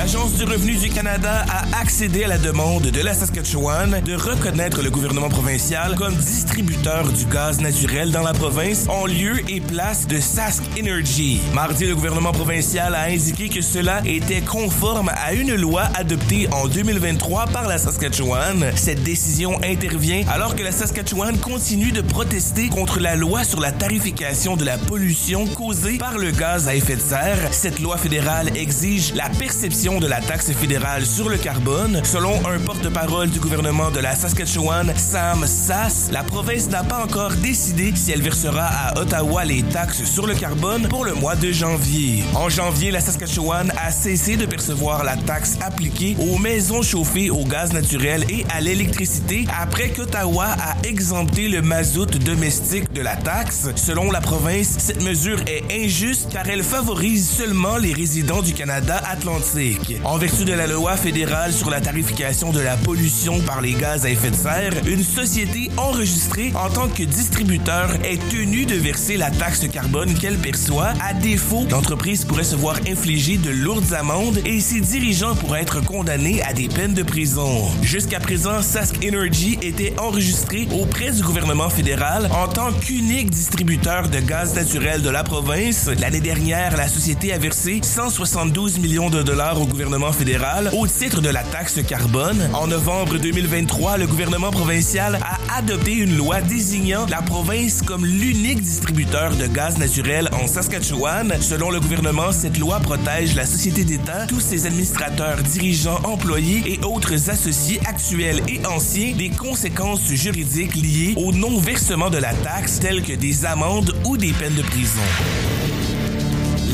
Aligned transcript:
L'Agence 0.00 0.32
du 0.32 0.44
revenu 0.44 0.76
du 0.76 0.88
Canada 0.88 1.44
a 1.46 1.78
accédé 1.78 2.24
à 2.24 2.28
la 2.28 2.38
demande 2.38 2.84
de 2.84 3.00
la 3.02 3.12
Saskatchewan 3.12 4.00
de 4.00 4.14
reconnaître 4.14 4.80
le 4.80 4.88
gouvernement 4.88 5.28
provincial 5.28 5.94
comme 5.94 6.14
distributeur 6.14 7.06
du 7.12 7.26
gaz 7.26 7.60
naturel 7.60 8.10
dans 8.10 8.22
la 8.22 8.32
province 8.32 8.86
en 8.88 9.04
lieu 9.04 9.42
et 9.50 9.60
place 9.60 10.06
de 10.06 10.18
Sask 10.18 10.62
Energy. 10.78 11.42
Mardi, 11.52 11.84
le 11.84 11.94
gouvernement 11.94 12.32
provincial 12.32 12.94
a 12.94 13.02
indiqué 13.10 13.50
que 13.50 13.60
cela 13.60 14.00
était 14.06 14.40
conforme 14.40 15.10
à 15.10 15.34
une 15.34 15.54
loi 15.54 15.82
adoptée 15.94 16.48
en 16.50 16.66
2023 16.66 17.48
par 17.48 17.68
la 17.68 17.76
Saskatchewan. 17.76 18.72
Cette 18.76 19.02
décision 19.02 19.62
intervient 19.62 20.24
alors 20.32 20.56
que 20.56 20.62
la 20.62 20.72
Saskatchewan 20.72 21.36
continue 21.36 21.92
de 21.92 22.00
protester 22.00 22.70
contre 22.70 23.00
la 23.00 23.16
loi 23.16 23.44
sur 23.44 23.60
la 23.60 23.70
tarification 23.70 24.56
de 24.56 24.64
la 24.64 24.78
pollution 24.78 25.46
causée 25.46 25.98
par 25.98 26.16
le 26.16 26.30
gaz 26.30 26.68
à 26.68 26.74
effet 26.74 26.96
de 26.96 27.02
serre. 27.02 27.52
Cette 27.52 27.80
loi 27.80 27.98
fédérale 27.98 28.56
exige 28.56 29.12
la 29.14 29.28
perception 29.28 29.89
de 29.98 30.06
la 30.06 30.20
taxe 30.20 30.52
fédérale 30.52 31.04
sur 31.04 31.28
le 31.28 31.36
carbone. 31.36 32.00
Selon 32.04 32.34
un 32.46 32.60
porte-parole 32.60 33.28
du 33.30 33.40
gouvernement 33.40 33.90
de 33.90 33.98
la 33.98 34.14
Saskatchewan, 34.14 34.92
Sam 34.96 35.44
Sass, 35.46 36.10
la 36.12 36.22
province 36.22 36.68
n'a 36.68 36.84
pas 36.84 37.02
encore 37.02 37.32
décidé 37.32 37.92
si 37.96 38.12
elle 38.12 38.22
versera 38.22 38.66
à 38.66 39.00
Ottawa 39.00 39.44
les 39.44 39.62
taxes 39.62 40.04
sur 40.04 40.26
le 40.26 40.34
carbone 40.34 40.86
pour 40.88 41.04
le 41.04 41.14
mois 41.14 41.34
de 41.34 41.50
janvier. 41.50 42.22
En 42.34 42.48
janvier, 42.48 42.90
la 42.92 43.00
Saskatchewan 43.00 43.72
a 43.76 43.90
cessé 43.90 44.36
de 44.36 44.46
percevoir 44.46 45.02
la 45.02 45.16
taxe 45.16 45.56
appliquée 45.60 46.16
aux 46.20 46.38
maisons 46.38 46.82
chauffées 46.82 47.30
au 47.30 47.44
gaz 47.44 47.72
naturel 47.72 48.24
et 48.28 48.44
à 48.50 48.60
l'électricité 48.60 49.46
après 49.60 49.88
qu'Ottawa 49.88 50.46
a 50.46 50.86
exempté 50.86 51.48
le 51.48 51.62
mazout 51.62 52.18
domestique 52.18 52.92
de 52.92 53.00
la 53.00 53.16
taxe. 53.16 53.68
Selon 53.74 54.10
la 54.12 54.20
province, 54.20 54.76
cette 54.78 55.02
mesure 55.02 55.40
est 55.46 55.64
injuste 55.72 56.28
car 56.30 56.48
elle 56.48 56.62
favorise 56.62 57.28
seulement 57.28 57.76
les 57.76 57.92
résidents 57.92 58.42
du 58.42 58.52
Canada 58.52 59.00
atlantique. 59.10 59.79
En 60.04 60.18
vertu 60.18 60.44
de 60.44 60.52
la 60.52 60.66
loi 60.66 60.96
fédérale 60.96 61.52
sur 61.52 61.70
la 61.70 61.80
tarification 61.80 62.52
de 62.52 62.60
la 62.60 62.76
pollution 62.76 63.40
par 63.40 63.60
les 63.60 63.72
gaz 63.72 64.04
à 64.04 64.10
effet 64.10 64.30
de 64.30 64.36
serre, 64.36 64.74
une 64.86 65.02
société 65.02 65.70
enregistrée 65.76 66.52
en 66.54 66.68
tant 66.70 66.88
que 66.88 67.02
distributeur 67.02 67.94
est 68.04 68.20
tenue 68.30 68.66
de 68.66 68.74
verser 68.74 69.16
la 69.16 69.30
taxe 69.30 69.66
carbone 69.68 70.14
qu'elle 70.14 70.38
perçoit. 70.38 70.92
À 71.00 71.14
défaut, 71.14 71.66
l'entreprise 71.70 72.24
pourrait 72.24 72.44
se 72.44 72.56
voir 72.56 72.76
infliger 72.88 73.36
de 73.36 73.50
lourdes 73.50 73.92
amendes 73.92 74.38
et 74.44 74.60
ses 74.60 74.80
dirigeants 74.80 75.34
pourraient 75.34 75.62
être 75.62 75.80
condamnés 75.80 76.42
à 76.42 76.52
des 76.52 76.68
peines 76.68 76.94
de 76.94 77.02
prison. 77.02 77.68
Jusqu'à 77.82 78.20
présent, 78.20 78.62
Sask 78.62 78.96
Energy 79.04 79.58
était 79.62 79.94
enregistré 79.98 80.68
auprès 80.72 81.10
du 81.10 81.22
gouvernement 81.22 81.70
fédéral 81.70 82.28
en 82.32 82.48
tant 82.48 82.72
qu'unique 82.72 83.30
distributeur 83.30 84.08
de 84.08 84.20
gaz 84.20 84.54
naturel 84.54 85.02
de 85.02 85.10
la 85.10 85.24
province. 85.24 85.88
L'année 86.00 86.20
dernière, 86.20 86.76
la 86.76 86.88
société 86.88 87.32
a 87.32 87.38
versé 87.38 87.80
172 87.82 88.78
millions 88.78 89.10
de 89.10 89.22
dollars 89.22 89.60
au 89.60 89.69
gouvernement 89.70 90.12
fédéral 90.12 90.70
au 90.76 90.86
titre 90.86 91.20
de 91.20 91.28
la 91.28 91.42
taxe 91.42 91.80
carbone. 91.86 92.50
En 92.52 92.66
novembre 92.66 93.16
2023, 93.18 93.96
le 93.96 94.06
gouvernement 94.06 94.50
provincial 94.50 95.18
a 95.22 95.56
adopté 95.56 95.94
une 95.94 96.16
loi 96.16 96.40
désignant 96.40 97.06
la 97.08 97.22
province 97.22 97.80
comme 97.80 98.04
l'unique 98.04 98.60
distributeur 98.60 99.36
de 99.36 99.46
gaz 99.46 99.78
naturel 99.78 100.28
en 100.32 100.46
Saskatchewan. 100.46 101.32
Selon 101.40 101.70
le 101.70 101.80
gouvernement, 101.80 102.32
cette 102.32 102.58
loi 102.58 102.80
protège 102.80 103.34
la 103.34 103.46
société 103.46 103.84
d'État, 103.84 104.26
tous 104.26 104.40
ses 104.40 104.66
administrateurs, 104.66 105.38
dirigeants, 105.42 106.00
employés 106.04 106.62
et 106.66 106.84
autres 106.84 107.30
associés 107.30 107.80
actuels 107.86 108.42
et 108.48 108.60
anciens 108.66 109.14
des 109.14 109.30
conséquences 109.30 110.06
juridiques 110.12 110.74
liées 110.74 111.14
au 111.16 111.32
non-versement 111.32 112.10
de 112.10 112.18
la 112.18 112.34
taxe 112.34 112.80
telles 112.80 113.02
que 113.02 113.12
des 113.12 113.44
amendes 113.44 113.94
ou 114.04 114.16
des 114.16 114.32
peines 114.32 114.54
de 114.54 114.62
prison. 114.62 115.00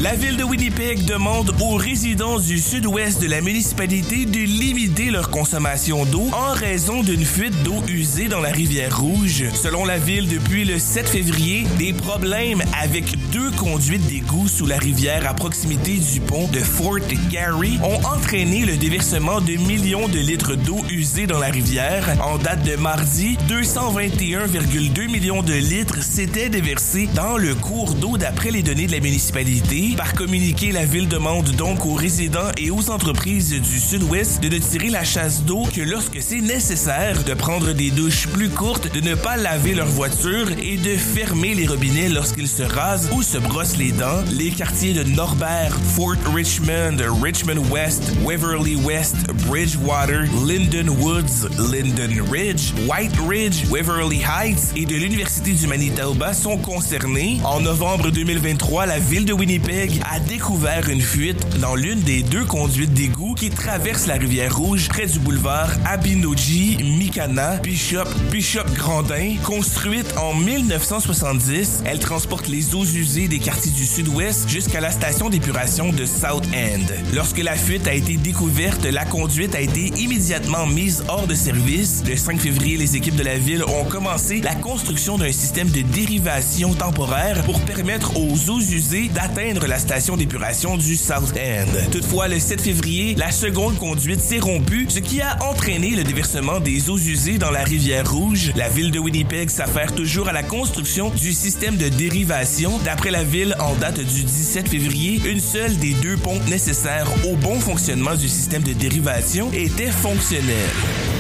La 0.02 0.14
ville 0.14 0.36
de 0.36 0.44
Winnipeg 0.44 1.06
demande 1.06 1.54
aux 1.58 1.76
résidents 1.76 2.38
du 2.38 2.58
sud-ouest 2.58 3.18
de 3.22 3.28
la 3.28 3.40
municipalité 3.40 4.26
de 4.26 4.40
limiter 4.40 5.10
leur 5.10 5.30
consommation 5.30 6.04
d'eau 6.04 6.28
en 6.34 6.52
raison 6.52 7.02
d'une 7.02 7.24
fuite 7.24 7.62
d'eau 7.62 7.82
usée 7.88 8.28
dans 8.28 8.40
la 8.40 8.50
rivière 8.50 9.00
Rouge. 9.00 9.44
Selon 9.54 9.86
la 9.86 9.96
ville, 9.96 10.28
depuis 10.28 10.66
le 10.66 10.78
7 10.78 11.08
février, 11.08 11.64
des 11.78 11.94
problèmes 11.94 12.62
avec 12.78 13.16
deux 13.30 13.50
conduites 13.52 14.06
d'égout 14.06 14.48
sous 14.48 14.66
la 14.66 14.76
rivière 14.76 15.26
à 15.26 15.32
proximité 15.32 15.96
du 15.96 16.20
pont 16.20 16.46
de 16.48 16.58
Fort 16.58 16.98
Garry 17.30 17.78
ont 17.82 18.04
entraîné 18.06 18.66
le 18.66 18.76
déversement 18.76 19.40
de 19.40 19.54
millions 19.54 20.08
de 20.08 20.18
litres 20.18 20.56
d'eau 20.56 20.84
usée 20.90 21.26
dans 21.26 21.38
la 21.38 21.48
rivière. 21.48 22.06
En 22.22 22.36
date 22.36 22.62
de 22.64 22.76
mardi, 22.76 23.38
221,2 23.48 25.10
millions 25.10 25.42
de 25.42 25.54
litres 25.54 26.02
s'étaient 26.02 26.50
déversés 26.50 27.08
dans 27.14 27.38
le 27.38 27.54
cours 27.54 27.94
d'eau 27.94 28.18
d'après 28.18 28.50
les 28.50 28.62
données 28.62 28.86
de 28.86 28.92
la 28.92 29.00
municipalité. 29.00 29.86
Par 29.96 30.12
communiqué, 30.12 30.72
la 30.72 30.84
ville 30.84 31.08
demande 31.08 31.50
donc 31.52 31.86
aux 31.86 31.94
résidents 31.94 32.50
et 32.58 32.70
aux 32.70 32.90
entreprises 32.90 33.50
du 33.50 33.80
sud-ouest 33.80 34.42
de 34.42 34.48
ne 34.48 34.58
tirer 34.58 34.90
la 34.90 35.04
chasse 35.04 35.42
d'eau 35.42 35.62
que 35.74 35.80
lorsque 35.80 36.20
c'est 36.20 36.42
nécessaire, 36.42 37.22
de 37.24 37.32
prendre 37.32 37.72
des 37.72 37.90
douches 37.90 38.26
plus 38.28 38.50
courtes, 38.50 38.92
de 38.92 39.00
ne 39.00 39.14
pas 39.14 39.36
laver 39.36 39.74
leur 39.74 39.86
voiture 39.86 40.48
et 40.62 40.76
de 40.76 40.96
fermer 40.96 41.54
les 41.54 41.66
robinets 41.66 42.10
lorsqu'ils 42.10 42.48
se 42.48 42.62
rasent 42.62 43.08
ou 43.12 43.22
se 43.22 43.38
brossent 43.38 43.78
les 43.78 43.92
dents. 43.92 44.22
Les 44.30 44.50
quartiers 44.50 44.92
de 44.92 45.02
Norbert, 45.02 45.74
Fort 45.94 46.16
Richmond, 46.34 46.98
Richmond 47.22 47.62
West, 47.70 48.12
Waverly 48.22 48.76
West, 48.76 49.16
Bridgewater, 49.46 50.24
Linden 50.46 50.90
Woods, 50.90 51.48
Linden 51.72 52.20
Ridge, 52.30 52.72
White 52.86 53.16
Ridge, 53.26 53.64
Waverly 53.70 54.22
Heights 54.22 54.72
et 54.76 54.84
de 54.84 54.94
l'Université 54.94 55.52
du 55.52 55.66
Manitoba 55.66 56.34
sont 56.34 56.58
concernés. 56.58 57.38
En 57.44 57.60
novembre 57.60 58.10
2023, 58.10 58.86
la 58.86 58.98
ville 58.98 59.24
de 59.24 59.32
Winnipeg 59.32 59.75
a 59.78 60.20
découvert 60.20 60.88
une 60.88 61.02
fuite 61.02 61.60
dans 61.60 61.74
l'une 61.74 62.00
des 62.00 62.22
deux 62.22 62.46
conduites 62.46 62.94
d'égout 62.94 63.34
qui 63.34 63.50
traversent 63.50 64.06
la 64.06 64.14
rivière 64.14 64.56
Rouge 64.56 64.88
près 64.88 65.04
du 65.04 65.18
boulevard 65.18 65.70
Abinoji, 65.84 66.78
Mikana, 66.98 67.56
Bishop, 67.58 68.08
Bishop 68.30 68.64
Grandin. 68.74 69.34
Construite 69.44 70.14
en 70.16 70.32
1970, 70.32 71.82
elle 71.84 71.98
transporte 71.98 72.48
les 72.48 72.74
eaux 72.74 72.86
usées 72.86 73.28
des 73.28 73.38
quartiers 73.38 73.70
du 73.70 73.84
sud-ouest 73.84 74.48
jusqu'à 74.48 74.80
la 74.80 74.90
station 74.90 75.28
d'épuration 75.28 75.92
de 75.92 76.06
South 76.06 76.46
End. 76.54 76.86
Lorsque 77.14 77.42
la 77.42 77.54
fuite 77.54 77.86
a 77.86 77.92
été 77.92 78.16
découverte, 78.16 78.86
la 78.86 79.04
conduite 79.04 79.54
a 79.54 79.60
été 79.60 79.88
immédiatement 80.00 80.66
mise 80.66 81.04
hors 81.08 81.26
de 81.26 81.34
service. 81.34 82.02
Le 82.08 82.16
5 82.16 82.40
février, 82.40 82.78
les 82.78 82.96
équipes 82.96 83.16
de 83.16 83.24
la 83.24 83.36
ville 83.36 83.62
ont 83.64 83.84
commencé 83.84 84.40
la 84.40 84.54
construction 84.54 85.18
d'un 85.18 85.32
système 85.32 85.68
de 85.68 85.82
dérivation 85.82 86.72
temporaire 86.72 87.42
pour 87.44 87.60
permettre 87.60 88.16
aux 88.16 88.50
eaux 88.50 88.60
usées 88.60 89.08
d'atteindre 89.08 89.65
la 89.66 89.78
station 89.78 90.16
d'épuration 90.16 90.76
du 90.76 90.96
South 90.96 91.34
End. 91.36 91.90
Toutefois, 91.90 92.28
le 92.28 92.38
7 92.38 92.60
février, 92.60 93.14
la 93.16 93.30
seconde 93.30 93.76
conduite 93.78 94.20
s'est 94.20 94.38
rompue, 94.38 94.86
ce 94.88 95.00
qui 95.00 95.20
a 95.20 95.36
entraîné 95.42 95.90
le 95.90 96.04
déversement 96.04 96.60
des 96.60 96.90
eaux 96.90 96.98
usées 96.98 97.38
dans 97.38 97.50
la 97.50 97.64
rivière 97.64 98.10
Rouge. 98.10 98.52
La 98.56 98.68
ville 98.68 98.90
de 98.90 98.98
Winnipeg 98.98 99.50
s'affaire 99.50 99.94
toujours 99.94 100.28
à 100.28 100.32
la 100.32 100.42
construction 100.42 101.10
du 101.10 101.32
système 101.32 101.76
de 101.76 101.88
dérivation. 101.88 102.78
D'après 102.84 103.10
la 103.10 103.24
ville, 103.24 103.56
en 103.58 103.74
date 103.74 104.00
du 104.00 104.22
17 104.22 104.68
février, 104.68 105.20
une 105.24 105.40
seule 105.40 105.76
des 105.78 105.94
deux 105.94 106.16
pompes 106.16 106.46
nécessaires 106.48 107.08
au 107.26 107.36
bon 107.36 107.58
fonctionnement 107.60 108.14
du 108.14 108.28
système 108.28 108.62
de 108.62 108.72
dérivation 108.72 109.50
était 109.52 109.90
fonctionnelle. 109.90 111.15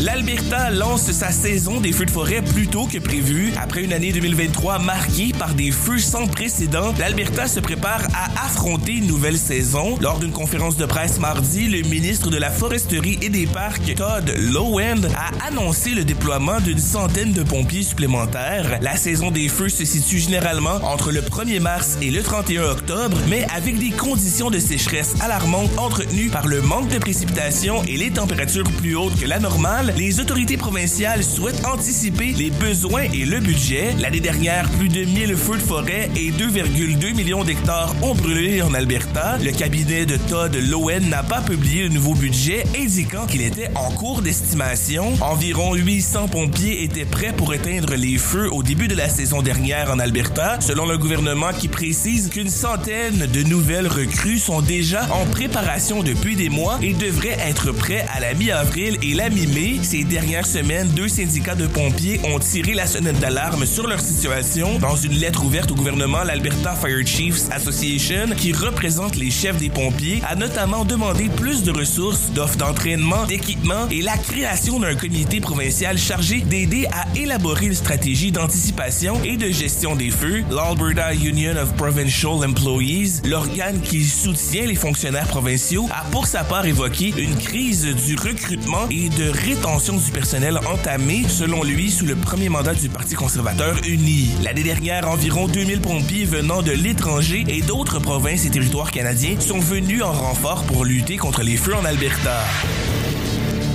L'Alberta 0.00 0.70
lance 0.70 1.10
sa 1.10 1.32
saison 1.32 1.80
des 1.80 1.90
feux 1.90 2.06
de 2.06 2.12
forêt 2.12 2.40
plus 2.40 2.68
tôt 2.68 2.86
que 2.86 2.98
prévu. 2.98 3.52
Après 3.60 3.82
une 3.82 3.92
année 3.92 4.12
2023 4.12 4.78
marquée 4.78 5.32
par 5.36 5.54
des 5.54 5.72
feux 5.72 5.98
sans 5.98 6.28
précédent, 6.28 6.94
l'Alberta 7.00 7.48
se 7.48 7.58
prépare 7.58 8.02
à 8.14 8.46
affronter 8.46 8.92
une 8.92 9.08
nouvelle 9.08 9.36
saison. 9.36 9.98
Lors 10.00 10.20
d'une 10.20 10.30
conférence 10.30 10.76
de 10.76 10.86
presse 10.86 11.18
mardi, 11.18 11.66
le 11.66 11.82
ministre 11.88 12.30
de 12.30 12.36
la 12.36 12.52
Foresterie 12.52 13.18
et 13.22 13.28
des 13.28 13.48
Parcs, 13.48 13.92
Todd 13.96 14.32
Lowen, 14.36 15.04
a 15.16 15.48
annoncé 15.48 15.90
le 15.90 16.04
déploiement 16.04 16.60
d'une 16.60 16.78
centaine 16.78 17.32
de 17.32 17.42
pompiers 17.42 17.82
supplémentaires. 17.82 18.78
La 18.80 18.96
saison 18.96 19.32
des 19.32 19.48
feux 19.48 19.68
se 19.68 19.84
situe 19.84 20.20
généralement 20.20 20.76
entre 20.84 21.10
le 21.10 21.22
1er 21.22 21.58
mars 21.58 21.98
et 22.00 22.12
le 22.12 22.22
31 22.22 22.70
octobre, 22.70 23.18
mais 23.28 23.44
avec 23.52 23.78
des 23.78 23.90
conditions 23.90 24.50
de 24.50 24.60
sécheresse 24.60 25.16
alarmantes 25.20 25.76
entretenues 25.76 26.30
par 26.30 26.46
le 26.46 26.62
manque 26.62 26.88
de 26.88 26.98
précipitations 26.98 27.82
et 27.88 27.96
les 27.96 28.12
températures 28.12 28.70
plus 28.78 28.94
hautes 28.94 29.18
que 29.18 29.26
la 29.26 29.40
normale, 29.40 29.87
les 29.96 30.20
autorités 30.20 30.56
provinciales 30.56 31.24
souhaitent 31.24 31.64
anticiper 31.64 32.32
les 32.32 32.50
besoins 32.50 33.02
et 33.12 33.24
le 33.24 33.40
budget. 33.40 33.94
L'année 33.98 34.20
dernière, 34.20 34.68
plus 34.70 34.88
de 34.88 35.04
1000 35.04 35.36
feux 35.36 35.56
de 35.56 35.62
forêt 35.62 36.10
et 36.16 36.30
2,2 36.30 37.14
millions 37.14 37.44
d'hectares 37.44 37.94
ont 38.02 38.14
brûlé 38.14 38.60
en 38.62 38.74
Alberta. 38.74 39.38
Le 39.42 39.52
cabinet 39.52 40.04
de 40.06 40.16
Todd 40.16 40.54
Lowen 40.56 41.08
n'a 41.08 41.22
pas 41.22 41.40
publié 41.40 41.84
le 41.84 41.88
nouveau 41.90 42.14
budget, 42.14 42.64
indiquant 42.78 43.26
qu'il 43.26 43.42
était 43.42 43.70
en 43.74 43.90
cours 43.90 44.22
d'estimation. 44.22 45.12
Environ 45.20 45.74
800 45.74 46.28
pompiers 46.28 46.82
étaient 46.82 47.04
prêts 47.04 47.32
pour 47.36 47.54
éteindre 47.54 47.94
les 47.94 48.18
feux 48.18 48.52
au 48.52 48.62
début 48.62 48.88
de 48.88 48.94
la 48.94 49.08
saison 49.08 49.42
dernière 49.42 49.90
en 49.90 49.98
Alberta, 49.98 50.60
selon 50.60 50.86
le 50.86 50.98
gouvernement 50.98 51.52
qui 51.58 51.68
précise 51.68 52.28
qu'une 52.28 52.50
centaine 52.50 53.26
de 53.32 53.42
nouvelles 53.42 53.88
recrues 53.88 54.38
sont 54.38 54.60
déjà 54.60 55.06
en 55.12 55.24
préparation 55.26 56.02
depuis 56.02 56.36
des 56.36 56.48
mois 56.48 56.78
et 56.82 56.92
devraient 56.92 57.38
être 57.40 57.72
prêts 57.72 58.04
à 58.14 58.20
la 58.20 58.34
mi-avril 58.34 58.98
et 59.02 59.14
la 59.14 59.30
mi-mai. 59.30 59.77
Ces 59.82 60.04
dernières 60.04 60.46
semaines, 60.46 60.88
deux 60.88 61.08
syndicats 61.08 61.54
de 61.54 61.66
pompiers 61.66 62.20
ont 62.24 62.38
tiré 62.38 62.74
la 62.74 62.86
sonnette 62.86 63.20
d'alarme 63.20 63.64
sur 63.64 63.86
leur 63.86 64.00
situation. 64.00 64.78
Dans 64.78 64.96
une 64.96 65.12
lettre 65.12 65.44
ouverte 65.44 65.70
au 65.70 65.74
gouvernement, 65.74 66.24
l'Alberta 66.24 66.74
Fire 66.74 67.06
Chiefs 67.06 67.50
Association, 67.50 68.34
qui 68.36 68.52
représente 68.52 69.16
les 69.16 69.30
chefs 69.30 69.56
des 69.56 69.70
pompiers, 69.70 70.20
a 70.28 70.34
notamment 70.34 70.84
demandé 70.84 71.28
plus 71.28 71.62
de 71.62 71.70
ressources, 71.70 72.30
d'offres 72.32 72.56
d'entraînement, 72.56 73.24
d'équipement 73.26 73.88
et 73.90 74.02
la 74.02 74.16
création 74.16 74.80
d'un 74.80 74.94
comité 74.94 75.40
provincial 75.40 75.96
chargé 75.96 76.40
d'aider 76.40 76.86
à 76.92 77.06
élaborer 77.16 77.66
une 77.66 77.74
stratégie 77.74 78.32
d'anticipation 78.32 79.22
et 79.24 79.36
de 79.36 79.50
gestion 79.50 79.96
des 79.96 80.10
feux. 80.10 80.44
L'Alberta 80.50 81.14
Union 81.14 81.56
of 81.56 81.72
Provincial 81.74 82.44
Employees, 82.44 83.22
l'organe 83.24 83.80
qui 83.80 84.04
soutient 84.04 84.66
les 84.66 84.74
fonctionnaires 84.74 85.28
provinciaux, 85.28 85.88
a 85.90 86.04
pour 86.10 86.26
sa 86.26 86.44
part 86.44 86.66
évoqué 86.66 87.14
une 87.16 87.36
crise 87.36 87.86
du 87.86 88.16
recrutement 88.16 88.88
et 88.90 89.08
de 89.08 89.30
rétention 89.30 89.67
du 89.76 90.10
personnel 90.12 90.58
entamée, 90.66 91.24
selon 91.28 91.62
lui, 91.62 91.90
sous 91.90 92.06
le 92.06 92.16
premier 92.16 92.48
mandat 92.48 92.74
du 92.74 92.88
Parti 92.88 93.14
conservateur 93.14 93.76
uni. 93.86 94.30
L'année 94.42 94.62
dernière, 94.62 95.08
environ 95.08 95.46
2000 95.46 95.80
pompiers 95.80 96.24
venant 96.24 96.62
de 96.62 96.72
l'étranger 96.72 97.44
et 97.48 97.60
d'autres 97.60 97.98
provinces 97.98 98.46
et 98.46 98.50
territoires 98.50 98.90
canadiens 98.90 99.38
sont 99.38 99.58
venus 99.58 100.02
en 100.02 100.12
renfort 100.12 100.64
pour 100.64 100.84
lutter 100.84 101.16
contre 101.16 101.42
les 101.42 101.56
feux 101.56 101.74
en 101.74 101.84
Alberta. 101.84 102.44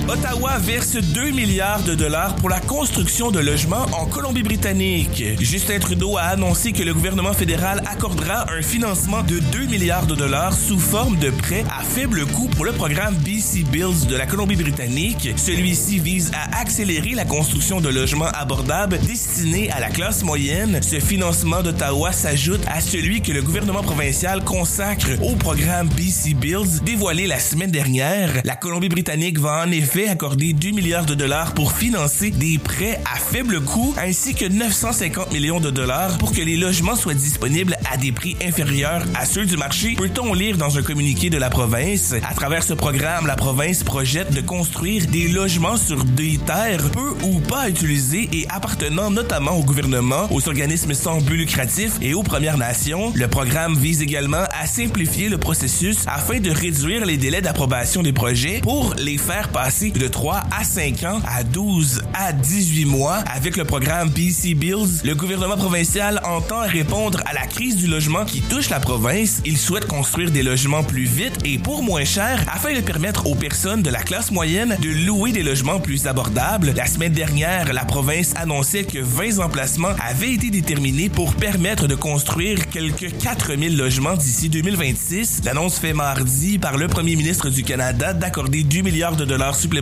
Ottawa 0.06 0.58
verse 0.58 0.96
2 0.96 1.30
milliards 1.30 1.82
de 1.82 1.94
dollars 1.94 2.36
pour 2.36 2.50
la 2.50 2.60
construction 2.60 3.30
de 3.30 3.40
logements 3.40 3.86
en 3.92 4.04
Colombie-Britannique. 4.04 5.24
Justin 5.40 5.78
Trudeau 5.78 6.18
a 6.18 6.24
annoncé 6.24 6.72
que 6.72 6.82
le 6.82 6.92
gouvernement 6.92 7.32
fédéral 7.32 7.82
accordera 7.86 8.44
un 8.52 8.60
financement 8.60 9.22
de 9.22 9.38
2 9.38 9.64
milliards 9.64 10.06
de 10.06 10.14
dollars 10.14 10.52
sous 10.52 10.78
forme 10.78 11.16
de 11.16 11.30
prêt 11.30 11.64
à 11.70 11.82
faible 11.82 12.26
coût 12.26 12.48
pour 12.48 12.66
le 12.66 12.72
programme 12.72 13.14
BC 13.14 13.64
Builds 13.72 14.06
de 14.06 14.14
la 14.14 14.26
Colombie-Britannique. 14.26 15.30
Celui-ci 15.36 16.00
vise 16.00 16.30
à 16.34 16.60
accélérer 16.60 17.14
la 17.14 17.24
construction 17.24 17.80
de 17.80 17.88
logements 17.88 18.30
abordables 18.34 18.98
destinés 19.06 19.70
à 19.70 19.80
la 19.80 19.88
classe 19.88 20.22
moyenne. 20.22 20.80
Ce 20.82 21.00
financement 21.00 21.62
d'Ottawa 21.62 22.12
s'ajoute 22.12 22.62
à 22.66 22.82
celui 22.82 23.22
que 23.22 23.32
le 23.32 23.40
gouvernement 23.40 23.82
provincial 23.82 24.44
consacre 24.44 25.08
au 25.22 25.34
programme 25.34 25.88
BC 25.88 26.34
Builds 26.34 26.82
dévoilé 26.84 27.26
la 27.26 27.38
semaine 27.38 27.70
dernière. 27.70 28.42
La 28.44 28.56
Colombie-Britannique 28.56 29.38
va 29.38 29.64
en 29.64 29.70
effet 29.70 29.93
fait 29.94 30.08
accorder 30.08 30.54
2 30.54 30.72
milliards 30.72 31.06
de 31.06 31.14
dollars 31.14 31.54
pour 31.54 31.70
financer 31.70 32.32
des 32.32 32.58
prêts 32.58 33.00
à 33.04 33.16
faible 33.16 33.60
coût 33.60 33.94
ainsi 33.96 34.34
que 34.34 34.44
950 34.44 35.32
millions 35.32 35.60
de 35.60 35.70
dollars 35.70 36.18
pour 36.18 36.32
que 36.32 36.40
les 36.40 36.56
logements 36.56 36.96
soient 36.96 37.14
disponibles 37.14 37.76
à 37.88 37.96
des 37.96 38.10
prix 38.10 38.36
inférieurs 38.44 39.04
à 39.14 39.24
ceux 39.24 39.46
du 39.46 39.56
marché, 39.56 39.94
peut-on 39.94 40.34
lire 40.34 40.56
dans 40.56 40.76
un 40.78 40.82
communiqué 40.82 41.30
de 41.30 41.38
la 41.38 41.48
province? 41.48 42.12
À 42.28 42.34
travers 42.34 42.64
ce 42.64 42.74
programme, 42.74 43.28
la 43.28 43.36
province 43.36 43.84
projette 43.84 44.34
de 44.34 44.40
construire 44.40 45.06
des 45.06 45.28
logements 45.28 45.76
sur 45.76 46.02
des 46.02 46.38
terres 46.38 46.90
peu 46.90 47.14
ou 47.22 47.38
pas 47.38 47.68
utilisées 47.68 48.28
et 48.32 48.48
appartenant 48.48 49.12
notamment 49.12 49.52
au 49.52 49.62
gouvernement, 49.62 50.26
aux 50.32 50.48
organismes 50.48 50.94
sans 50.94 51.20
but 51.20 51.36
lucratif 51.36 51.92
et 52.02 52.14
aux 52.14 52.24
Premières 52.24 52.58
Nations. 52.58 53.12
Le 53.14 53.28
programme 53.28 53.76
vise 53.76 54.02
également 54.02 54.44
à 54.60 54.66
simplifier 54.66 55.28
le 55.28 55.38
processus 55.38 55.98
afin 56.08 56.40
de 56.40 56.50
réduire 56.50 57.06
les 57.06 57.16
délais 57.16 57.42
d'approbation 57.42 58.02
des 58.02 58.12
projets 58.12 58.60
pour 58.60 58.92
les 58.98 59.18
faire 59.18 59.50
passer 59.50 59.83
de 59.92 60.08
3 60.08 60.44
à 60.58 60.64
5 60.64 61.02
ans 61.04 61.20
à 61.26 61.44
12 61.44 62.02
à 62.14 62.32
18 62.32 62.86
mois. 62.86 63.16
Avec 63.34 63.56
le 63.56 63.64
programme 63.64 64.10
PC 64.10 64.54
Bills, 64.54 65.02
le 65.04 65.14
gouvernement 65.14 65.56
provincial 65.56 66.20
entend 66.24 66.62
répondre 66.62 67.20
à 67.26 67.34
la 67.34 67.46
crise 67.46 67.76
du 67.76 67.86
logement 67.86 68.24
qui 68.24 68.40
touche 68.40 68.70
la 68.70 68.80
province. 68.80 69.42
Il 69.44 69.58
souhaite 69.58 69.86
construire 69.86 70.30
des 70.30 70.42
logements 70.42 70.82
plus 70.82 71.04
vite 71.04 71.38
et 71.44 71.58
pour 71.58 71.82
moins 71.82 72.04
cher 72.04 72.42
afin 72.50 72.72
de 72.72 72.80
permettre 72.80 73.26
aux 73.26 73.34
personnes 73.34 73.82
de 73.82 73.90
la 73.90 74.02
classe 74.02 74.30
moyenne 74.30 74.76
de 74.80 75.06
louer 75.06 75.32
des 75.32 75.42
logements 75.42 75.80
plus 75.80 76.06
abordables. 76.06 76.72
La 76.74 76.86
semaine 76.86 77.12
dernière, 77.12 77.72
la 77.72 77.84
province 77.84 78.32
annonçait 78.36 78.84
que 78.84 78.98
20 78.98 79.40
emplacements 79.40 79.94
avaient 80.02 80.32
été 80.32 80.48
déterminés 80.48 81.10
pour 81.10 81.34
permettre 81.34 81.86
de 81.88 81.94
construire 81.94 82.70
quelques 82.70 83.16
4000 83.18 83.76
logements 83.76 84.16
d'ici 84.16 84.48
2026. 84.48 85.42
L'annonce 85.44 85.78
fait 85.78 85.92
mardi 85.92 86.58
par 86.58 86.78
le 86.78 86.88
premier 86.88 87.16
ministre 87.16 87.50
du 87.50 87.62
Canada 87.62 88.14
d'accorder 88.14 88.62
2 88.62 88.80
milliards 88.80 89.16
de 89.16 89.26
dollars 89.26 89.54
supplémentaires 89.54 89.73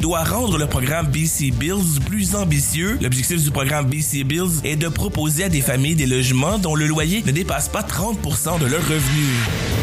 doit 0.00 0.24
rendre 0.24 0.56
le 0.56 0.66
programme 0.66 1.08
BC 1.08 1.50
Bills 1.50 2.00
plus 2.06 2.34
ambitieux. 2.34 2.98
L'objectif 3.02 3.42
du 3.42 3.50
programme 3.50 3.86
BC 3.86 4.24
Bills 4.24 4.60
est 4.64 4.76
de 4.76 4.88
proposer 4.88 5.44
à 5.44 5.48
des 5.48 5.60
familles 5.60 5.94
des 5.94 6.06
logements 6.06 6.58
dont 6.58 6.74
le 6.74 6.86
loyer 6.86 7.22
ne 7.26 7.32
dépasse 7.32 7.68
pas 7.68 7.82
30% 7.82 8.58
de 8.60 8.66
leurs 8.66 8.82
revenus. 8.82 9.75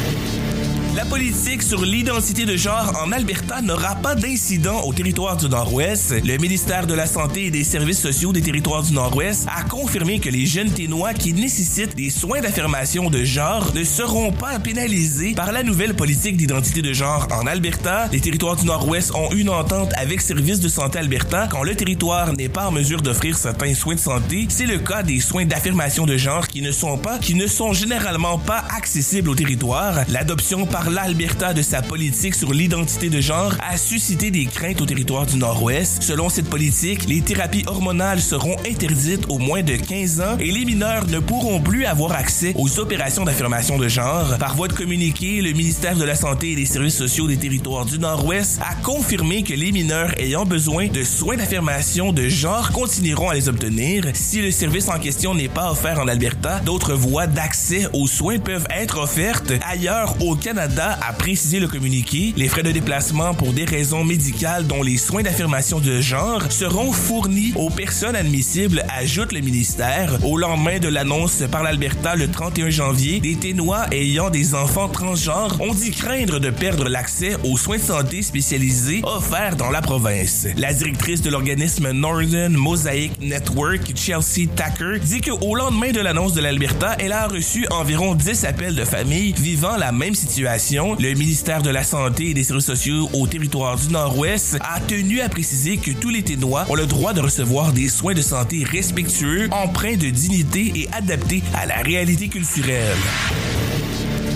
La 1.03 1.09
politique 1.09 1.61
sur 1.61 1.83
l'identité 1.83 2.45
de 2.45 2.55
genre 2.55 2.93
en 3.03 3.11
Alberta 3.11 3.61
n'aura 3.61 3.95
pas 3.95 4.15
d'incident 4.15 4.83
au 4.83 4.93
territoire 4.93 5.35
du 5.35 5.49
Nord-Ouest. 5.49 6.13
Le 6.25 6.37
ministère 6.37 6.87
de 6.87 6.93
la 6.93 7.05
Santé 7.05 7.47
et 7.47 7.51
des 7.51 7.65
Services 7.65 7.99
sociaux 7.99 8.31
des 8.31 8.41
territoires 8.41 8.83
du 8.83 8.93
Nord-Ouest 8.93 9.45
a 9.53 9.63
confirmé 9.63 10.21
que 10.21 10.29
les 10.29 10.45
jeunes 10.45 10.71
ténois 10.71 11.13
qui 11.13 11.33
nécessitent 11.33 11.93
des 11.97 12.09
soins 12.09 12.39
d'affirmation 12.39 13.09
de 13.09 13.25
genre 13.25 13.73
ne 13.75 13.83
seront 13.83 14.31
pas 14.31 14.59
pénalisés 14.59 15.33
par 15.33 15.51
la 15.51 15.61
nouvelle 15.61 15.93
politique 15.93 16.37
d'identité 16.37 16.81
de 16.81 16.93
genre 16.93 17.27
en 17.33 17.47
Alberta. 17.47 18.07
Les 18.13 18.21
territoires 18.21 18.55
du 18.55 18.65
Nord-Ouest 18.65 19.13
ont 19.13 19.29
une 19.33 19.49
entente 19.49 19.91
avec 19.97 20.21
Services 20.21 20.61
de 20.61 20.69
santé 20.69 20.99
Alberta 20.99 21.49
quand 21.51 21.63
le 21.63 21.75
territoire 21.75 22.31
n'est 22.31 22.47
pas 22.47 22.67
en 22.67 22.71
mesure 22.71 23.01
d'offrir 23.01 23.37
certains 23.37 23.75
soins 23.75 23.95
de 23.95 23.99
santé. 23.99 24.47
C'est 24.47 24.67
le 24.67 24.79
cas 24.79 25.03
des 25.03 25.19
soins 25.19 25.45
d'affirmation 25.45 26.05
de 26.05 26.15
genre 26.15 26.47
qui 26.47 26.61
ne 26.61 26.71
sont 26.71 26.97
pas, 26.97 27.19
qui 27.19 27.35
ne 27.35 27.47
sont 27.47 27.73
généralement 27.73 28.37
pas 28.37 28.63
accessibles 28.73 29.29
au 29.29 29.35
territoire. 29.35 30.05
L'adoption 30.07 30.65
par 30.65 30.92
l'Alberta 30.93 31.53
de 31.55 31.63
sa 31.63 31.81
politique 31.81 32.35
sur 32.35 32.53
l'identité 32.53 33.09
de 33.09 33.19
genre 33.19 33.55
a 33.67 33.77
suscité 33.77 34.29
des 34.29 34.45
craintes 34.45 34.79
au 34.79 34.85
territoire 34.85 35.25
du 35.25 35.37
Nord-Ouest. 35.37 36.03
Selon 36.03 36.29
cette 36.29 36.47
politique, 36.47 37.07
les 37.07 37.21
thérapies 37.21 37.63
hormonales 37.65 38.21
seront 38.21 38.55
interdites 38.69 39.25
aux 39.27 39.39
moins 39.39 39.63
de 39.63 39.75
15 39.75 40.21
ans 40.21 40.37
et 40.39 40.51
les 40.51 40.65
mineurs 40.65 41.07
ne 41.07 41.17
pourront 41.17 41.61
plus 41.61 41.85
avoir 41.85 42.11
accès 42.11 42.53
aux 42.55 42.79
opérations 42.79 43.23
d'affirmation 43.23 43.79
de 43.79 43.87
genre. 43.87 44.37
Par 44.37 44.55
voie 44.55 44.67
de 44.67 44.73
communiqué, 44.73 45.41
le 45.41 45.53
ministère 45.53 45.95
de 45.95 46.03
la 46.03 46.13
Santé 46.13 46.51
et 46.51 46.55
des 46.55 46.67
Services 46.67 46.97
sociaux 46.97 47.27
des 47.27 47.37
territoires 47.37 47.85
du 47.85 47.97
Nord-Ouest 47.97 48.59
a 48.61 48.75
confirmé 48.75 49.41
que 49.41 49.53
les 49.53 49.71
mineurs 49.71 50.13
ayant 50.19 50.45
besoin 50.45 50.87
de 50.89 51.03
soins 51.03 51.37
d'affirmation 51.37 52.13
de 52.13 52.29
genre 52.29 52.71
continueront 52.71 53.31
à 53.31 53.33
les 53.33 53.49
obtenir. 53.49 54.05
Si 54.13 54.41
le 54.41 54.51
service 54.51 54.89
en 54.89 54.99
question 54.99 55.33
n'est 55.33 55.49
pas 55.49 55.71
offert 55.71 55.99
en 55.99 56.07
Alberta, 56.07 56.59
d'autres 56.59 56.93
voies 56.93 57.25
d'accès 57.25 57.87
aux 57.93 58.05
soins 58.05 58.37
peuvent 58.37 58.67
être 58.69 58.99
offertes 58.99 59.53
ailleurs 59.67 60.15
au 60.21 60.35
Canada 60.35 60.72
a 60.79 61.13
précisé 61.13 61.59
le 61.59 61.67
communiqué. 61.67 62.33
Les 62.35 62.47
frais 62.47 62.63
de 62.63 62.71
déplacement 62.71 63.33
pour 63.33 63.53
des 63.53 63.65
raisons 63.65 64.03
médicales 64.03 64.65
dont 64.65 64.81
les 64.81 64.97
soins 64.97 65.21
d'affirmation 65.21 65.79
de 65.79 66.01
genre 66.01 66.51
seront 66.51 66.91
fournis 66.91 67.53
aux 67.55 67.69
personnes 67.69 68.15
admissibles, 68.15 68.83
ajoute 68.89 69.33
le 69.33 69.41
ministère. 69.41 70.17
Au 70.23 70.37
lendemain 70.37 70.79
de 70.79 70.87
l'annonce 70.87 71.43
par 71.51 71.63
l'Alberta 71.63 72.15
le 72.15 72.29
31 72.29 72.69
janvier, 72.69 73.19
des 73.19 73.35
Ténois 73.35 73.85
ayant 73.91 74.29
des 74.29 74.55
enfants 74.55 74.89
transgenres 74.89 75.57
ont 75.61 75.73
dit 75.73 75.91
craindre 75.91 76.39
de 76.39 76.49
perdre 76.49 76.89
l'accès 76.89 77.35
aux 77.43 77.57
soins 77.57 77.77
de 77.77 77.83
santé 77.83 78.21
spécialisés 78.21 79.01
offerts 79.03 79.55
dans 79.55 79.69
la 79.69 79.81
province. 79.81 80.47
La 80.57 80.73
directrice 80.73 81.21
de 81.21 81.29
l'organisme 81.29 81.91
Northern 81.91 82.53
Mosaic 82.53 83.11
Network, 83.21 83.93
Chelsea 83.95 84.47
Tucker, 84.55 84.99
dit 84.99 85.21
qu'au 85.21 85.55
lendemain 85.55 85.91
de 85.91 85.99
l'annonce 85.99 86.33
de 86.33 86.41
l'Alberta, 86.41 86.95
elle 86.99 87.11
a 87.11 87.27
reçu 87.27 87.67
environ 87.69 88.15
10 88.15 88.45
appels 88.45 88.75
de 88.75 88.85
familles 88.85 89.33
vivant 89.37 89.77
la 89.77 89.91
même 89.91 90.15
situation 90.15 90.62
le 90.71 91.13
ministère 91.13 91.61
de 91.61 91.69
la 91.69 91.83
Santé 91.83 92.29
et 92.29 92.33
des 92.33 92.43
Services 92.43 92.67
sociaux 92.67 93.09
au 93.13 93.27
territoire 93.27 93.75
du 93.75 93.89
Nord-Ouest 93.89 94.57
a 94.61 94.79
tenu 94.79 95.19
à 95.19 95.27
préciser 95.27 95.75
que 95.75 95.91
tous 95.91 96.09
les 96.09 96.23
Ténois 96.23 96.65
ont 96.69 96.75
le 96.75 96.85
droit 96.85 97.11
de 97.11 97.19
recevoir 97.19 97.73
des 97.73 97.89
soins 97.89 98.13
de 98.13 98.21
santé 98.21 98.63
respectueux, 98.63 99.49
empreints 99.51 99.97
de 99.97 100.09
dignité 100.09 100.71
et 100.75 100.89
adaptés 100.93 101.43
à 101.53 101.65
la 101.65 101.77
réalité 101.77 102.29
culturelle. 102.29 102.95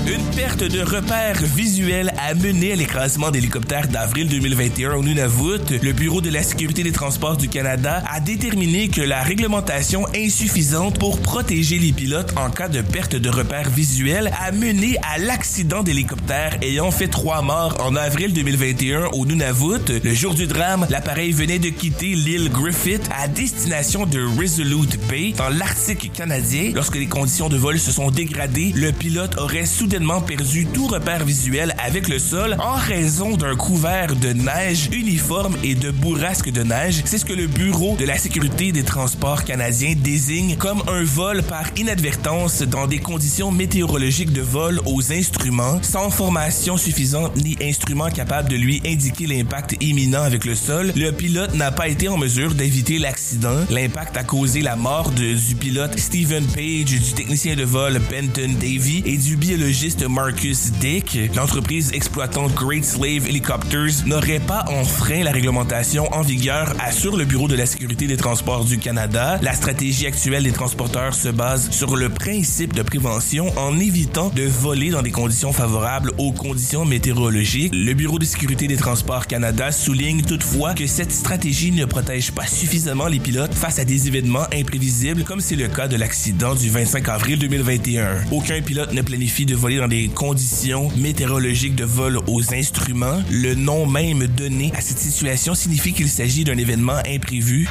Une 0.10 0.24
perte 0.38 0.64
de 0.64 0.80
repères 0.80 1.42
visuels 1.42 2.14
a 2.18 2.34
mené 2.34 2.72
à 2.72 2.76
l'écrasement 2.78 3.30
d'hélicoptères 3.30 3.90
d'avril 3.90 4.30
2021 4.30 4.94
au 4.94 5.04
Nunavut. 5.04 5.60
Le 5.70 5.92
Bureau 5.92 6.22
de 6.22 6.30
la 6.30 6.44
sécurité 6.44 6.82
des 6.82 6.94
transports 6.94 7.36
du 7.36 7.50
Canada 7.50 8.02
a 8.10 8.22
déterminé 8.22 8.88
que 8.88 9.02
la 9.02 9.22
réglementation 9.22 10.06
insuffisante 10.16 10.98
pour 10.98 11.20
protéger 11.20 11.78
les 11.78 11.92
pilotes 11.92 12.34
en 12.38 12.50
cas 12.50 12.70
de 12.70 12.82
perte 12.82 13.18
de 13.18 13.30
repères 13.30 13.70
visuels 13.70 14.32
a 14.40 14.54
mené 14.54 14.98
à 15.14 15.18
l'accident 15.18 15.84
d'hélicoptère 15.84 16.58
ayant 16.62 16.92
fait 16.92 17.10
trois 17.10 17.42
morts 17.42 17.76
en 17.82 17.98
avril 17.98 18.32
2021 18.32 19.08
au 19.08 19.26
Nunavut. 19.26 19.92
Le 20.02 20.14
jour 20.14 20.36
du 20.36 20.48
drame, 20.48 20.88
l'appareil 20.90 21.34
venait 21.34 21.60
de 21.60 21.68
quitter 21.68 22.16
l'île 22.16 22.50
Griffith 22.50 23.10
à 23.14 23.28
destination 23.28 24.06
de 24.06 24.24
Resolute 24.40 25.06
Bay 25.10 25.34
dans 25.38 25.50
l'Arctique 25.50 26.14
canadien. 26.14 26.72
Lorsque 26.74 26.96
les 26.96 27.08
conditions 27.08 27.50
de 27.50 27.58
vol 27.58 27.78
se 27.78 27.92
sont 27.92 28.10
dégradées, 28.10 28.72
le 28.74 28.94
pilote 28.94 29.38
aurait 29.38 29.66
soudainement 29.66 29.97
soudainement 29.98 30.22
perdu 30.22 30.68
tout 30.68 30.86
repère 30.86 31.26
visuel 31.26 31.74
avec 31.80 32.08
le 32.08 32.20
sol 32.20 32.56
en 32.60 32.76
raison 32.76 33.36
d'un 33.36 33.56
couvert 33.56 34.16
de 34.16 34.32
neige 34.32 34.90
uniforme 34.92 35.58
et 35.64 35.74
de 35.74 35.90
bourrasques 35.90 36.52
de 36.52 36.62
neige. 36.62 37.02
C'est 37.06 37.18
ce 37.18 37.26
que 37.26 37.34
le 37.34 37.48
Bureau 37.48 37.96
de 37.98 38.06
la 38.06 38.20
sécurité 38.20 38.72
des 38.72 38.84
transports 38.84 39.44
canadiens 39.44 39.96
désigne 39.98 40.56
comme 40.56 40.84
un 40.88 41.04
vol 41.04 41.42
par 41.42 41.64
inadvertance 41.78 42.62
dans 42.62 42.86
des 42.86 43.00
conditions 43.00 43.50
météorologiques 43.50 44.34
de 44.34 44.42
vol 44.42 44.80
aux 44.86 45.12
instruments, 45.12 45.80
sans 45.82 46.12
formation 46.12 46.78
suffisante 46.78 47.36
ni 47.38 47.58
instrument 47.60 48.10
capable 48.10 48.50
de 48.50 48.56
lui 48.56 48.84
indiquer 48.86 49.26
l'impact 49.26 49.78
imminent 49.82 50.22
avec 50.22 50.46
le 50.46 50.54
sol. 50.54 50.94
Le 50.96 51.10
pilote 51.10 51.56
n'a 51.56 51.72
pas 51.72 51.88
été 51.88 52.08
en 52.08 52.18
mesure 52.18 52.54
d'éviter 52.54 53.00
l'accident. 53.00 53.66
L'impact 53.72 54.16
a 54.16 54.24
causé 54.24 54.62
la 54.62 54.76
mort 54.76 55.10
de, 55.10 55.34
du 55.34 55.56
pilote 55.56 55.98
Stephen 55.98 56.46
Page, 56.46 56.86
du 56.86 57.14
technicien 57.16 57.56
de 57.56 57.64
vol 57.64 58.00
Benton 58.12 58.54
Davy 58.62 59.02
et 59.04 59.18
du 59.18 59.38
biologiste 59.38 59.87
Marcus 60.10 60.72
Dick. 60.80 61.18
L'entreprise 61.34 61.92
exploitante 61.94 62.54
Great 62.54 62.84
Slave 62.84 63.26
Helicopters 63.28 64.06
n'aurait 64.06 64.42
pas 64.42 64.66
enfreint 64.68 65.24
la 65.24 65.32
réglementation 65.32 66.14
en 66.14 66.22
vigueur, 66.22 66.74
assure 66.80 67.16
le 67.16 67.24
Bureau 67.24 67.48
de 67.48 67.56
la 67.56 67.66
sécurité 67.66 68.06
des 68.06 68.18
transports 68.18 68.66
du 68.66 68.78
Canada. 68.80 69.40
La 69.42 69.54
stratégie 69.54 70.06
actuelle 70.06 70.44
des 70.44 70.52
transporteurs 70.52 71.16
se 71.16 71.30
base 71.30 71.72
sur 71.72 71.96
le 71.96 72.10
principe 72.10 72.74
de 72.74 72.82
prévention 72.82 73.48
en 73.58 73.80
évitant 73.80 74.30
de 74.36 74.44
voler 74.44 74.90
dans 74.90 75.02
des 75.02 75.12
conditions 75.12 75.54
favorables 75.54 76.12
aux 76.18 76.34
conditions 76.34 76.84
météorologiques. 76.84 77.72
Le 77.74 77.94
Bureau 77.94 78.20
de 78.20 78.26
sécurité 78.26 78.68
des 78.68 78.78
transports 78.78 79.26
Canada 79.26 79.72
souligne 79.72 80.22
toutefois 80.22 80.74
que 80.74 80.86
cette 80.86 81.14
stratégie 81.14 81.72
ne 81.72 81.86
protège 81.86 82.32
pas 82.32 82.46
suffisamment 82.46 83.08
les 83.08 83.20
pilotes 83.20 83.54
face 83.54 83.80
à 83.80 83.86
des 83.86 84.08
événements 84.08 84.48
imprévisibles 84.54 85.24
comme 85.24 85.40
c'est 85.40 85.56
le 85.56 85.70
cas 85.70 85.88
de 85.88 85.96
l'accident 85.96 86.56
du 86.56 86.70
25 86.70 87.08
avril 87.08 87.40
2021. 87.40 88.26
Aucun 88.32 88.62
pilote 88.62 88.92
ne 88.92 89.02
planifie 89.02 89.46
de 89.46 89.56
voler 89.56 89.77
dans 89.78 89.88
des 89.88 90.08
conditions 90.08 90.90
météorologiques 90.98 91.76
de 91.76 91.84
vol 91.84 92.20
aux 92.28 92.54
instruments. 92.54 93.22
Le 93.30 93.54
nom 93.54 93.86
même 93.86 94.26
donné 94.28 94.72
à 94.76 94.82
cette 94.82 95.00
situation 95.00 95.54
signifie 95.54 95.94
qu'il 95.94 96.10
s'agit 96.10 96.44
d'un 96.44 96.58
événement 96.58 97.00
imprévu. 97.08 97.68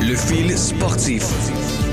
Le 0.00 0.16
fil 0.16 0.56
sportif. 0.56 1.24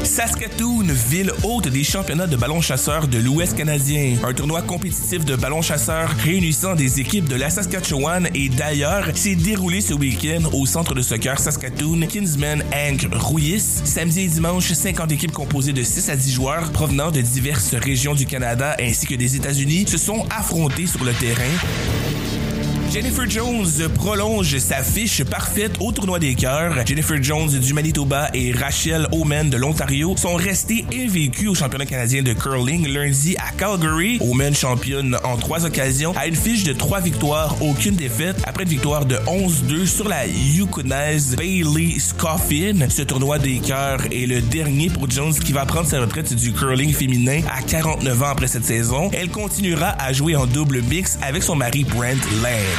Saskatoon, 0.09 0.87
ville 1.07 1.31
hôte 1.43 1.67
des 1.67 1.83
championnats 1.83 2.25
de 2.25 2.35
ballon 2.35 2.61
chasseur 2.61 3.07
de 3.07 3.19
l'Ouest 3.19 3.55
canadien. 3.55 4.15
Un 4.23 4.33
tournoi 4.33 4.63
compétitif 4.63 5.23
de 5.23 5.35
ballon 5.35 5.61
chasseur 5.61 6.09
réunissant 6.09 6.73
des 6.73 6.99
équipes 6.99 7.29
de 7.29 7.35
la 7.35 7.51
Saskatchewan 7.51 8.27
et 8.33 8.49
d'ailleurs 8.49 9.15
s'est 9.15 9.35
déroulé 9.35 9.81
ce 9.81 9.93
week-end 9.93 10.49
au 10.51 10.65
centre 10.65 10.95
de 10.95 11.03
soccer 11.03 11.39
Saskatoon 11.39 12.07
Kinsman 12.07 12.63
Hank 12.73 13.07
Rouillis. 13.13 13.81
Samedi 13.83 14.21
et 14.21 14.27
dimanche, 14.27 14.73
50 14.73 15.11
équipes 15.11 15.31
composées 15.31 15.73
de 15.73 15.83
6 15.83 16.09
à 16.09 16.15
10 16.15 16.33
joueurs 16.33 16.71
provenant 16.71 17.11
de 17.11 17.21
diverses 17.21 17.75
régions 17.75 18.15
du 18.15 18.25
Canada 18.25 18.75
ainsi 18.81 19.05
que 19.05 19.13
des 19.13 19.35
États-Unis 19.35 19.85
se 19.87 19.99
sont 19.99 20.25
affrontés 20.31 20.87
sur 20.87 21.03
le 21.03 21.13
terrain. 21.13 21.98
Jennifer 22.91 23.29
Jones 23.29 23.67
prolonge 23.93 24.57
sa 24.57 24.81
fiche 24.81 25.23
parfaite 25.23 25.73
au 25.79 25.91
tournoi 25.91 26.17
des 26.17 26.33
cœurs. 26.33 26.75
Jennifer 26.87 27.21
Jones 27.21 27.49
du 27.49 27.73
Manitoba 27.73 28.29
et 28.33 28.51
Rachel 28.51 29.07
Omen 29.11 29.51
de 29.51 29.57
l'Ontario 29.57 30.15
sont 30.17 30.33
restés 30.33 30.85
invaincus 30.91 31.49
au 31.49 31.53
championnat 31.53 31.85
canadien 31.85 32.23
de 32.23 32.33
curling 32.33 32.87
lundi 32.87 33.35
à 33.37 33.51
Calgary. 33.55 34.17
Omen 34.21 34.55
championne 34.55 35.15
en 35.23 35.37
trois 35.37 35.65
occasions 35.65 36.13
à 36.17 36.25
une 36.25 36.35
fiche 36.35 36.63
de 36.63 36.73
trois 36.73 36.99
victoires, 36.99 37.55
aucune 37.61 37.95
défaite 37.95 38.37
après 38.45 38.63
une 38.63 38.69
victoire 38.69 39.05
de 39.05 39.17
11-2 39.17 39.85
sur 39.85 40.07
la 40.07 40.25
Yukonaise 40.25 41.35
Bailey 41.35 41.99
Scoffin. 41.99 42.89
Ce 42.89 43.03
tournoi 43.03 43.37
des 43.37 43.59
cœurs 43.59 44.01
est 44.11 44.25
le 44.25 44.41
dernier 44.41 44.89
pour 44.89 45.07
Jones 45.09 45.33
qui 45.33 45.53
va 45.53 45.65
prendre 45.67 45.87
sa 45.87 46.01
retraite 46.01 46.33
du 46.33 46.53
curling 46.53 46.93
féminin 46.93 47.41
à 47.55 47.61
49 47.61 48.23
ans 48.23 48.29
après 48.29 48.47
cette 48.47 48.65
saison. 48.65 49.11
Elle 49.13 49.29
continuera 49.29 49.89
à 49.99 50.11
jouer 50.11 50.35
en 50.35 50.47
double 50.47 50.81
mix 50.81 51.19
avec 51.21 51.43
son 51.43 51.55
mari 51.55 51.83
Brent 51.83 52.25
Laird. 52.41 52.78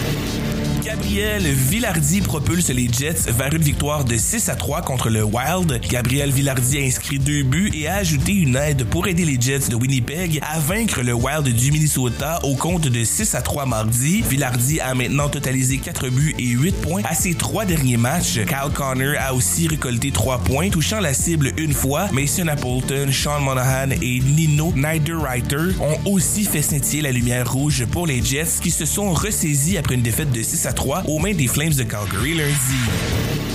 Gabriel 0.91 1.43
Villardi 1.43 2.19
propulse 2.19 2.67
les 2.67 2.89
Jets 2.91 3.31
vers 3.31 3.53
une 3.53 3.61
victoire 3.61 4.03
de 4.03 4.17
6 4.17 4.49
à 4.49 4.55
3 4.55 4.81
contre 4.81 5.09
le 5.09 5.23
Wild. 5.23 5.79
Gabriel 5.89 6.31
Villardi 6.31 6.79
a 6.79 6.81
inscrit 6.81 7.17
deux 7.17 7.43
buts 7.43 7.71
et 7.73 7.87
a 7.87 7.95
ajouté 7.95 8.33
une 8.33 8.57
aide 8.57 8.83
pour 8.83 9.07
aider 9.07 9.23
les 9.23 9.39
Jets 9.39 9.69
de 9.69 9.75
Winnipeg 9.75 10.41
à 10.41 10.59
vaincre 10.59 11.01
le 11.01 11.13
Wild 11.13 11.47
du 11.47 11.71
Minnesota 11.71 12.39
au 12.43 12.55
compte 12.55 12.89
de 12.89 13.03
6 13.05 13.35
à 13.35 13.41
3 13.41 13.67
mardi. 13.67 14.21
Villardi 14.21 14.81
a 14.81 14.93
maintenant 14.93 15.29
totalisé 15.29 15.77
4 15.77 16.09
buts 16.09 16.35
et 16.37 16.47
8 16.47 16.81
points 16.81 17.01
à 17.05 17.15
ses 17.15 17.35
trois 17.35 17.63
derniers 17.63 17.95
matchs. 17.95 18.33
Kyle 18.33 18.73
Connor 18.73 19.15
a 19.17 19.33
aussi 19.33 19.69
récolté 19.69 20.11
3 20.11 20.39
points, 20.39 20.69
touchant 20.69 20.99
la 20.99 21.13
cible 21.13 21.53
une 21.57 21.73
fois. 21.73 22.09
Mason 22.11 22.47
Appleton, 22.47 23.09
Sean 23.13 23.39
Monahan 23.39 23.91
et 23.91 24.19
Nino 24.19 24.73
Niederreiter 24.75 25.73
ont 25.79 26.11
aussi 26.11 26.43
fait 26.43 26.61
scintiller 26.61 27.01
la 27.01 27.13
lumière 27.13 27.49
rouge 27.49 27.85
pour 27.85 28.07
les 28.07 28.21
Jets 28.21 28.59
qui 28.61 28.71
se 28.71 28.83
sont 28.83 29.13
ressaisis 29.13 29.77
après 29.77 29.95
une 29.95 30.01
défaite 30.01 30.33
de 30.33 30.43
6 30.43 30.65
à 30.65 30.73
3 30.73 30.80
aux 31.07 31.19
mains 31.19 31.33
des 31.33 31.47
Flames 31.47 31.73
de 31.73 31.83
Calgary 31.83 32.33
lundi. 32.33 33.50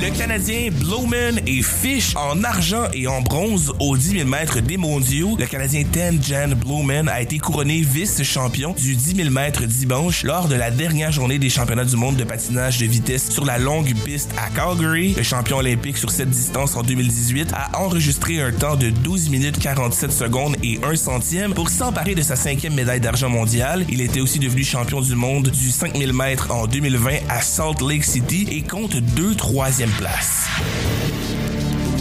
Le 0.00 0.08
Canadien 0.16 0.70
Blowman 0.72 1.40
et 1.46 1.62
Fish 1.62 2.16
en 2.16 2.42
argent 2.42 2.84
et 2.94 3.06
en 3.06 3.20
bronze 3.20 3.74
aux 3.80 3.98
10 3.98 4.20
000 4.20 4.28
mètres 4.28 4.60
des 4.60 4.78
mondiaux. 4.78 5.36
Le 5.38 5.44
Canadien 5.44 5.82
Ten 5.84 6.18
Jan 6.22 6.56
Blowman 6.56 7.06
a 7.06 7.20
été 7.20 7.36
couronné 7.36 7.82
vice-champion 7.82 8.72
du 8.72 8.96
10 8.96 9.16
000 9.16 9.30
mètres 9.30 9.64
dimanche 9.64 10.22
lors 10.22 10.48
de 10.48 10.54
la 10.54 10.70
dernière 10.70 11.12
journée 11.12 11.38
des 11.38 11.50
championnats 11.50 11.84
du 11.84 11.96
monde 11.96 12.16
de 12.16 12.24
patinage 12.24 12.78
de 12.78 12.86
vitesse 12.86 13.30
sur 13.30 13.44
la 13.44 13.58
longue 13.58 13.94
piste 14.06 14.30
à 14.38 14.48
Calgary. 14.48 15.12
Le 15.18 15.22
champion 15.22 15.58
olympique 15.58 15.98
sur 15.98 16.10
cette 16.10 16.30
distance 16.30 16.76
en 16.76 16.82
2018 16.82 17.52
a 17.52 17.78
enregistré 17.78 18.40
un 18.40 18.52
temps 18.52 18.76
de 18.76 18.88
12 18.88 19.28
minutes 19.28 19.58
47 19.58 20.12
secondes 20.12 20.56
et 20.62 20.80
1 20.82 20.96
centième 20.96 21.52
pour 21.52 21.68
s'emparer 21.68 22.14
de 22.14 22.22
sa 22.22 22.36
cinquième 22.36 22.72
médaille 22.72 23.00
d'argent 23.00 23.28
mondiale. 23.28 23.84
Il 23.90 24.00
était 24.00 24.20
aussi 24.20 24.38
devenu 24.38 24.64
champion 24.64 25.02
du 25.02 25.14
monde 25.14 25.50
du 25.50 25.70
5000 25.70 26.14
mètres 26.14 26.50
en 26.50 26.66
2020 26.66 27.10
à 27.28 27.42
Salt 27.42 27.86
Lake 27.86 28.04
City 28.04 28.48
et 28.50 28.62
compte 28.62 28.96
deux 28.96 29.34
troisièmes 29.34 29.89
place. 29.92 31.29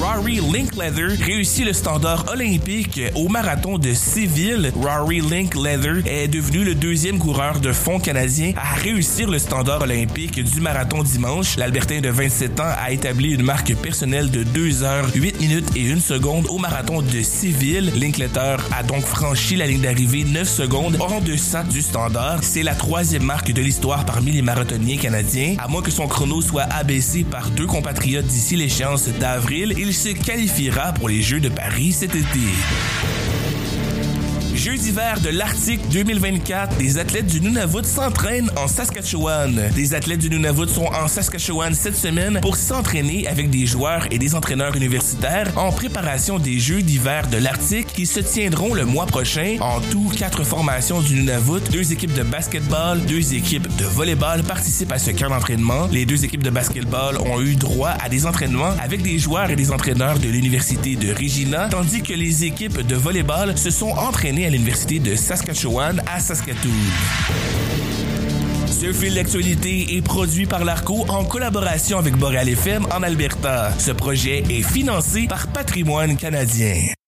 Rory 0.01 0.39
Linkleather 0.39 1.17
réussit 1.21 1.65
le 1.65 1.73
standard 1.73 2.23
olympique 2.31 3.01
au 3.15 3.27
marathon 3.27 3.77
de 3.77 3.93
Séville. 3.93 4.71
Rory 4.81 5.19
Linkleather 5.19 6.03
est 6.05 6.29
devenu 6.29 6.63
le 6.63 6.73
deuxième 6.73 7.19
coureur 7.19 7.59
de 7.59 7.73
fond 7.73 7.99
canadien 7.99 8.53
à 8.55 8.75
réussir 8.75 9.29
le 9.29 9.37
standard 9.39 9.81
olympique 9.81 10.41
du 10.41 10.61
marathon 10.61 11.03
dimanche. 11.03 11.57
L'Albertain 11.57 11.99
de 11.99 12.07
27 12.07 12.61
ans 12.61 12.71
a 12.77 12.91
établi 12.91 13.33
une 13.33 13.43
marque 13.43 13.75
personnelle 13.75 14.31
de 14.31 14.43
2 14.43 14.83
heures 14.83 15.09
8 15.13 15.41
minutes 15.41 15.69
et 15.75 15.91
1 15.91 15.99
seconde 15.99 16.47
au 16.47 16.57
marathon 16.59 17.01
de 17.01 17.21
Séville. 17.21 17.91
Linkletter 17.99 18.55
a 18.71 18.83
donc 18.83 19.03
franchi 19.03 19.57
la 19.57 19.67
ligne 19.67 19.81
d'arrivée 19.81 20.23
9 20.23 20.47
secondes 20.47 20.97
en 21.01 21.19
deçà 21.19 21.63
du 21.63 21.81
standard. 21.81 22.39
C'est 22.41 22.63
la 22.63 22.75
troisième 22.75 23.23
marque 23.23 23.51
de 23.51 23.61
l'histoire 23.61 24.05
parmi 24.05 24.31
les 24.31 24.41
marathoniens 24.41 24.97
canadiens. 24.97 25.55
À 25.59 25.67
moins 25.67 25.81
que 25.81 25.91
son 25.91 26.07
chrono 26.07 26.41
soit 26.41 26.67
abaissé 26.71 27.25
par 27.25 27.49
deux 27.49 27.67
compatriotes 27.67 28.27
d'ici 28.27 28.55
l'échéance 28.55 29.09
d'avril, 29.19 29.75
il 29.77 29.88
se 29.93 30.09
qualifiera 30.09 30.93
pour 30.93 31.09
les 31.09 31.21
Jeux 31.21 31.39
de 31.39 31.49
Paris 31.49 31.93
cet 31.93 32.15
été. 32.15 32.39
Jeux 34.59 34.75
d'hiver 34.75 35.21
de 35.21 35.29
l'Arctique 35.29 35.79
2024, 35.87 36.79
les 36.79 36.97
athlètes 36.97 37.27
du 37.27 37.39
Nunavut 37.39 37.85
s'entraînent 37.85 38.51
en 38.57 38.67
Saskatchewan. 38.67 39.71
Les 39.73 39.93
athlètes 39.93 40.19
du 40.19 40.29
Nunavut 40.29 40.67
sont 40.67 40.87
en 40.87 41.07
Saskatchewan 41.07 41.73
cette 41.73 41.95
semaine 41.95 42.41
pour 42.41 42.57
s'entraîner 42.57 43.25
avec 43.29 43.49
des 43.49 43.65
joueurs 43.65 44.05
et 44.11 44.19
des 44.19 44.35
entraîneurs 44.35 44.75
universitaires 44.75 45.49
en 45.55 45.71
préparation 45.71 46.39
des 46.39 46.59
Jeux 46.59 46.81
d'hiver 46.81 47.29
de 47.29 47.37
l'Arctique 47.37 47.87
qui 47.87 48.05
se 48.05 48.19
tiendront 48.19 48.73
le 48.73 48.83
mois 48.83 49.05
prochain. 49.05 49.55
En 49.61 49.79
tout, 49.79 50.11
quatre 50.17 50.43
formations 50.43 50.99
du 50.99 51.15
Nunavut, 51.15 51.61
deux 51.71 51.93
équipes 51.93 52.13
de 52.13 52.23
basketball, 52.23 52.99
deux 53.05 53.33
équipes 53.33 53.73
de 53.77 53.85
volleyball 53.85 54.43
participent 54.43 54.91
à 54.91 54.99
ce 54.99 55.11
camp 55.11 55.29
d'entraînement. 55.29 55.87
Les 55.89 56.05
deux 56.05 56.25
équipes 56.25 56.43
de 56.43 56.49
basketball 56.49 57.17
ont 57.19 57.39
eu 57.39 57.55
droit 57.55 57.91
à 57.91 58.09
des 58.09 58.25
entraînements 58.25 58.73
avec 58.83 59.03
des 59.03 59.19
joueurs 59.19 59.51
et 59.51 59.55
des 59.55 59.71
entraîneurs 59.71 60.19
de 60.19 60.27
l'université 60.27 60.97
de 60.97 61.13
Regina, 61.13 61.69
tandis 61.69 62.01
que 62.01 62.13
les 62.13 62.43
équipes 62.43 62.85
de 62.85 62.95
volleyball 62.95 63.57
se 63.57 63.69
sont 63.69 63.91
entraînées 63.91 64.48
à 64.49 64.51
l'Université 64.51 64.97
de 64.97 65.15
Saskatchewan 65.15 66.01
à 66.11 66.19
Saskatoon. 66.19 66.71
Ce 68.65 68.91
fil 68.91 69.13
d'actualité 69.13 69.95
est 69.95 70.01
produit 70.01 70.47
par 70.47 70.65
l'ARCO 70.65 71.05
en 71.07 71.23
collaboration 71.23 71.99
avec 71.99 72.15
Boreal 72.15 72.49
FM 72.49 72.87
en 72.91 73.03
Alberta. 73.03 73.71
Ce 73.77 73.91
projet 73.91 74.43
est 74.49 74.63
financé 74.63 75.27
par 75.27 75.47
Patrimoine 75.49 76.17
canadien. 76.17 76.93